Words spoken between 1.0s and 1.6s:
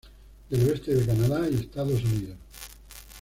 Canadá y